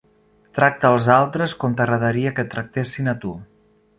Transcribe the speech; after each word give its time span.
Tracta 0.59 0.89
els 0.95 1.09
altres 1.15 1.53
com 1.65 1.77
t'agradaria 1.81 2.33
que 2.39 2.45
et 2.47 2.51
tractessin 2.57 3.13
a 3.13 3.17
tu. 3.27 3.37